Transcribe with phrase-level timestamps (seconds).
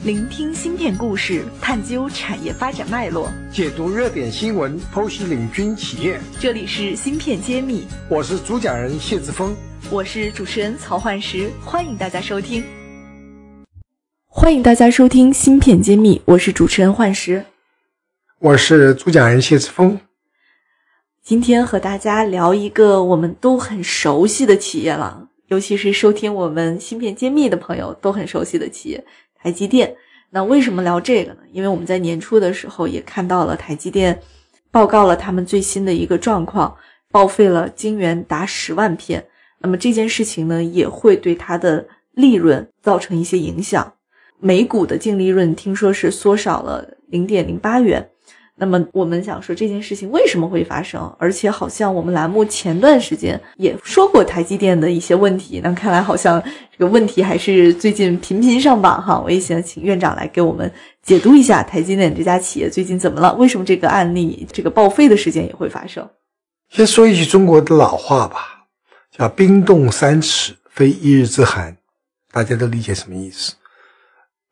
[0.00, 6.18] 聆听芯片故事，探究产业发展脉络，解读热点新闻，剖析领军企业。
[6.40, 9.54] 这里是芯片揭秘，我是主讲人谢志峰，
[9.90, 12.64] 我是主持人曹焕石，欢迎大家收听。
[14.26, 17.44] 欢迎大家收听芯片揭秘，我是主持人焕石，
[18.40, 20.00] 我是主讲人谢志峰。
[21.22, 29.04] 今天和大家聊一个我们都很熟悉的企业了，尤其是收听我们芯片揭秘的朋友都很熟悉的企业。
[29.42, 29.92] 台积电，
[30.30, 31.40] 那为什么聊这个呢？
[31.50, 34.16] 因为我们在年初的时候也看到了台积电
[34.70, 36.76] 报告了他们最新的一个状况，
[37.10, 39.26] 报废了晶圆达十万片。
[39.58, 43.92] 那么这件事情呢，也会对它的利润造成一些影响。
[44.38, 48.08] 每股的净利润听说是缩少了零点零八元。
[48.62, 51.12] 那么我们想说这件事情为什么会发生？
[51.18, 56.40] 而且好像我们栏目前段时间也说过台积电的一些问题，那看来好像
[56.70, 59.20] 这个问题还是最近频频上榜哈。
[59.20, 63.34] 我也想请院长来给我们解读一下台积电这家企业最近怎么了？
[63.34, 66.08] 为什么这个案例这个报废的事件也会发生？
[66.70, 68.66] 先说一句中国的老话吧，
[69.10, 71.76] 叫“冰冻三尺，非一日之寒”，
[72.30, 73.54] 大家都理解什么意思？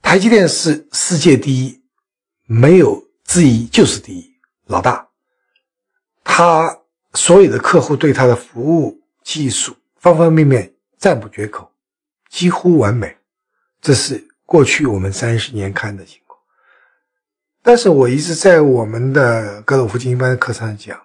[0.00, 1.80] 台积电是世界第一，
[2.46, 3.05] 没有。
[3.36, 4.34] 质疑就是第一
[4.64, 5.06] 老大，
[6.24, 6.80] 他
[7.12, 11.70] 所有的客户对他的服务、技术方方面面赞不绝口，
[12.30, 13.14] 几乎完美。
[13.82, 16.40] 这是过去我们三十年看的情况。
[17.62, 20.98] 但是我一直在我们的格鲁夫精英班的课上讲，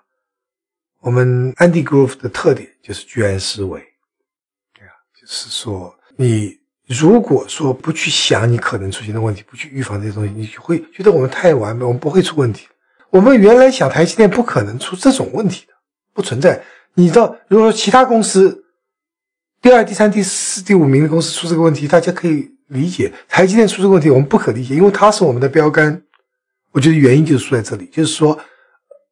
[1.02, 3.82] 我们 Andy Grove 的特点就是居安思危，
[4.74, 6.61] 对啊，就是说你。
[7.00, 12.68] 如果说不去想你可能出现的问题，不去预防这些东西，你就会觉得我们太完美，我们不会出问题。
[13.10, 15.74] 我们原来想台积电不可能出这种问题的，
[16.14, 16.62] 不存在。
[16.96, 18.66] 你知道，如果说其他公司
[19.62, 23.12] 第二、第三、第四、第五名的公司出这个问题，大家可以理解。
[23.30, 26.02] 台积电出这个问题，我们不可理解，因为它是我们的标杆。
[26.72, 28.38] 我觉得原因就是出在这里，就是说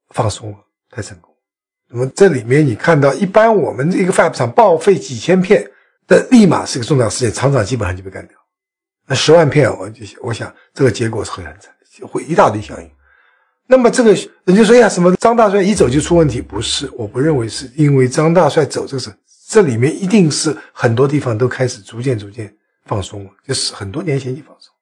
[0.10, 0.58] 放松了，
[0.90, 1.34] 太成功。
[1.90, 5.70] 那么这里面你看到，一般我们这个 fab 厂报废几千片。
[6.10, 8.36] 但立马是个重大事件，厂长基本上就被干掉。
[9.06, 11.72] 那十万片，我就我想这个结果是很惨，
[12.08, 12.90] 会一大堆效应。
[13.68, 14.12] 那么这个
[14.46, 16.42] 人就说呀，什么张大帅一走就出问题？
[16.42, 19.14] 不是，我不认为是因为张大帅走这个事，
[19.50, 22.52] 这里面一定是很多地方都开始逐渐逐渐
[22.86, 24.74] 放松了，就是很多年前就放松。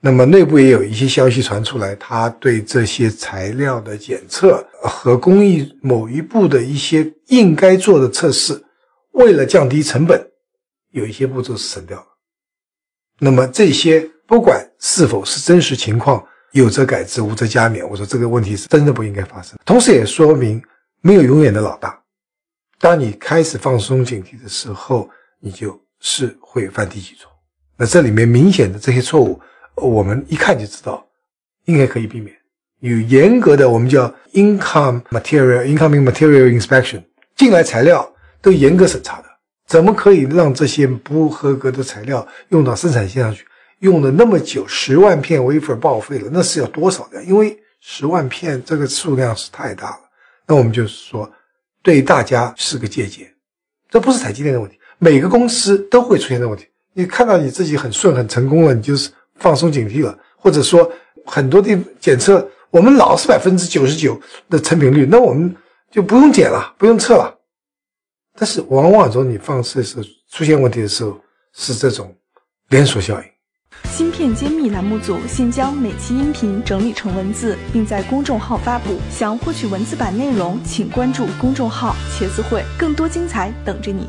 [0.00, 8.62] 那么内部也有一些消息传出来，他对这些材料的检测和工艺某一步的一些应该做的测试，
[9.12, 10.24] 为了降低成本。
[10.94, 12.06] 有一些步骤是省掉了，
[13.18, 17.84] 那么这些不管是否是真实情况，有则改之，无则加勉。
[17.84, 20.62] 我说这个问题是真的不应该发生，同时也说明
[21.00, 22.00] 没有永远的老大。
[22.78, 25.10] 当你开始放松警惕的时候，
[25.40, 27.34] 你就是会犯低级错误。
[27.76, 29.40] 那这里面明显的这些错误，
[29.74, 31.04] 我们一看就知道，
[31.64, 32.36] 应该可以避免。
[32.78, 37.02] 有严格的我们叫 income material incoming material inspection，
[37.34, 39.33] 进来材料都严格审查的。
[39.74, 43.44] 怎么可以让这些不合格的材料用到生产线上去？
[43.80, 47.26] 用了那么久，十万片 wafer 报废了，那是要多少量？
[47.26, 49.98] 因为十万片这个数量是太大了。
[50.46, 51.28] 那我们就是说，
[51.82, 53.26] 对大家是个借鉴。
[53.90, 56.66] 这不是台积电的问题，每个公司都会出现的问题。
[56.92, 60.88] 你看到你自己很顺、很成功了，你就是放松警惕了，或者说
[61.26, 64.16] 很多的检测我们老是百分之九十九
[64.48, 65.52] 的成品率，那我们
[65.90, 67.33] 就不用检了，不用测了。
[68.36, 71.20] 但是，往往说你放射时候出现问题的时候，
[71.52, 72.12] 是这种
[72.68, 73.28] 连锁效应。
[73.90, 78.98] 芯片揭秘栏目组现将每期音频整理成文字，并在公众号发布。
[79.08, 84.08] 想获取文字版内容，请关注公众号“茄子会”，更多精彩等着你。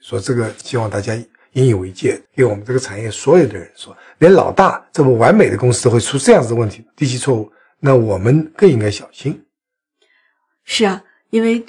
[0.00, 1.14] 说这个，希望大家
[1.52, 9.42] 引以为戒，给我们这个产业所有的人说，连老大这么完美的公司都会出这样子的问题、低级错误，那我们更应该小心。
[10.64, 11.64] 是啊，因为。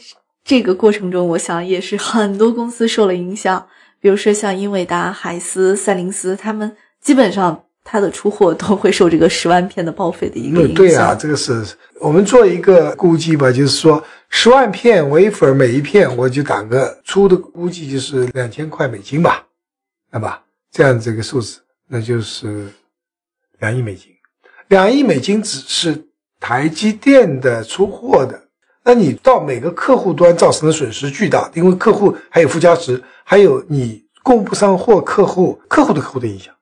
[0.45, 3.67] 这个过程中，我想也是很多公司受了影响，
[3.99, 10.75] 比如说像英伟达、海思、赛灵思，他们基本上它的出货都会受这个十万片的报废的一个影响。
[10.75, 11.65] 对啊，这个是
[11.99, 19.47] 我们做一个估计吧，就是说十万片 wafer 每一片，我就打个粗的估计，就是两千块美金吧，
[20.11, 20.43] 对吧？
[20.71, 22.67] 这样这个数字，那就是
[23.57, 24.11] 两亿美金。
[24.67, 26.05] 两亿美金只是
[26.39, 28.44] 台积电的出货的。
[28.87, 36.53] 那你到每个客户端造成的损失巨大，因为客户还有附加值，还有你供不上货，客户客户的客户的影响，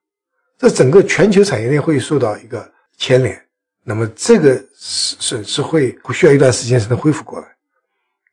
[0.57, 3.37] 这整个全球产业链会受到一个牵连。
[3.83, 7.45] 那么这个损损失会需要一段时间才能恢复过来。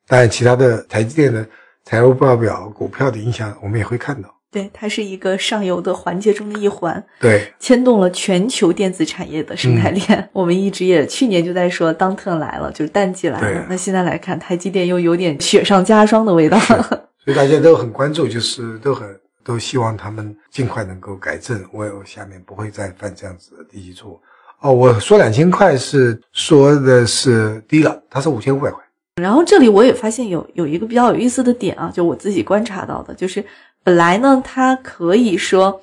[0.07, 1.45] 当然，其他的台积电的
[1.85, 4.33] 财务报表、股票的影响，我们也会看到。
[4.53, 10.05] 对，它是一个上游的环节中的一环，对，牵动了全球电子产业的生态链。
[10.09, 13.67] 嗯 我们一直也去年就在说，当特来了，就是淡季来了。
[13.69, 16.59] 那现在来看，台积电又有点雪上加霜的味道。
[16.59, 19.09] 所以大家都很关注，就是都很
[19.45, 24.21] 都希望他们尽快能够改正，我我下面不会再犯这样子的低级错误。
[24.63, 28.83] 哦，我说两千块是说的是低了，它是五千五百块。
[29.21, 33.45] 然后这里我也发现有有一个比较有意思的点啊，就我自己观察到的，就是
[33.83, 35.81] 本来呢，他可以说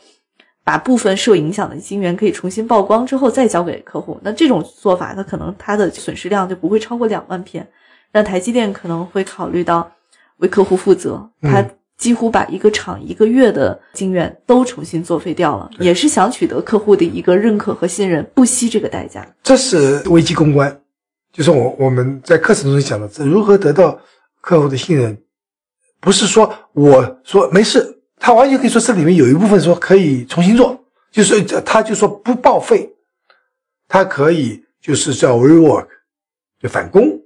[0.63, 7.67] 把部分受影响的晶圆可以重新曝光之后再交给客户，那这种做法，它可能它的损失量就不会超过两万片。
[8.11, 9.91] 那台积电可能会考虑到
[10.37, 11.65] 为客户负责，嗯它
[11.97, 19.27] 几乎把一个厂一个月的晶圆都重新作废掉了，也是想取得客户的一个认可和信任，不惜这个代价。
[19.41, 20.79] 这是危机公关，
[21.33, 23.99] 就是我我们在课程中讲的，这如何得到
[24.41, 25.17] 客户的信任，
[26.07, 30.81] 不是说我说没事，他完全可以说这里面有一部分说可以重新做，
[31.11, 32.89] 就是他就说不报废，
[33.89, 35.85] 他可以就是叫 rework，
[36.61, 37.19] 就返工，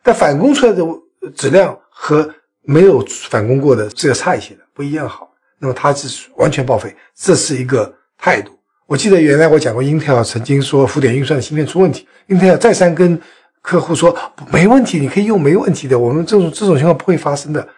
[0.00, 0.86] 但返工出来的
[1.34, 2.32] 质量和
[2.62, 5.28] 没有返工过的是要差一些的，不一样好。
[5.58, 8.56] 那么它是完全报废，这是一个态度。
[8.86, 13.20] 我记得原来我讲过，Intel 曾经说浮点运算芯片出问题，Intel 再三跟
[13.60, 14.16] 客户说
[14.52, 17.68] 没问题，你可以用，没问题的，我们这种这种情况不会发生的。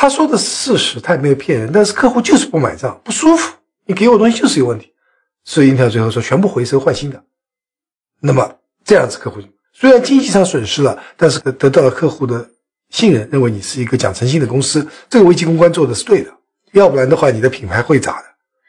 [0.00, 3.52] 他说的是事实，他也没有骗人，但是客户就是不买账，不舒服，
[3.84, 4.92] 你给我东西就是有问题，
[5.42, 7.20] 所以 Intel 最后说全部回收换新的。
[8.20, 8.48] 那么
[8.84, 9.40] 这样子客户
[9.72, 12.48] 虽然经济上损失了，但是得到了客户的
[12.90, 16.30] 信任，认为你是一个讲诚信的公司，这个危机公关做的是对的，
[16.74, 18.26] 要不然的话你的品牌会砸的。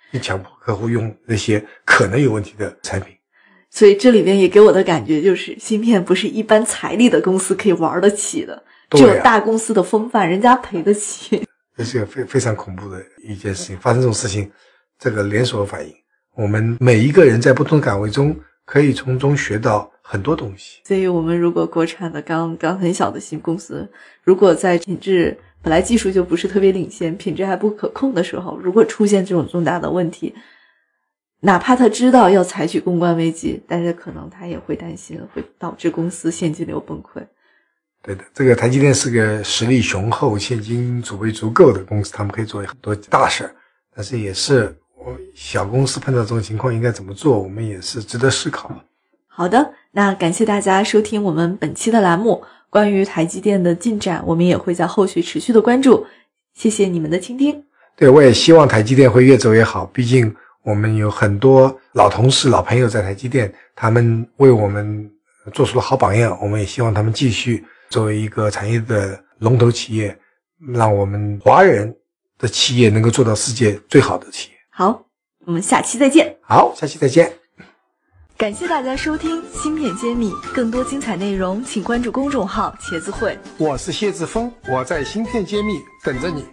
[0.10, 3.16] 你强迫客户用那些可能有问题的产品，
[3.70, 11.46] 所以这里边也给我的感觉就是，芯片不是一般财力的公司可以玩得起的，只对啊有大公司的风范，人家赔得起。
[11.78, 13.78] 这是个非非常恐怖的一件事情。
[13.78, 14.52] 发生这种事情，
[14.98, 15.94] 这个连锁反应，
[16.36, 20.82] 我们每一个人在不同的岗位中，可以从中学到很多东西。
[20.84, 23.90] 所以，我们如果国产的刚刚很小的新公司，
[24.24, 30.34] 如果在品质本来技术就不是特别领先，品质还不可控的时候，如果出现这种重大的问题，
[31.42, 37.26] 哪怕他知道要采取公关危机，但是可能他也会担心会导致公司现金流崩溃。
[38.02, 43.56] 对的，这个台积电是个实力雄厚、现金储备足够的公司，他们可以做很多大事儿。
[43.96, 48.72] 但是也是我小公司碰到这种情况应该怎么做，我们也是值得思考。
[49.28, 52.44] 好的，那感谢大家收听我们本期的栏目。
[52.70, 56.06] 关于台积电的进展，我们也会在后续持续的关注。
[56.54, 57.64] 谢谢你们的倾听。
[57.96, 59.88] 对，我也希望台积电会越走越好。
[59.88, 60.32] 毕竟
[60.62, 65.10] 我们有很多老同事、老朋友在台积电，他们为我们
[65.52, 66.38] 做出了好榜样。
[66.42, 70.18] 我们也希望他们继续作为一个产业的龙头企业，
[70.74, 71.96] 让我们华人
[72.38, 74.58] 的企业能够做到世界最好的企业。
[74.70, 75.04] 好，
[75.46, 76.38] 我们下期再见。
[76.42, 77.34] 好，下期再见。
[78.38, 83.38] 感谢大家收听《芯片揭秘》，更多精彩内容请关注公众号“茄子会”。
[83.58, 86.46] 我是谢志峰，我在芯片揭秘等着你。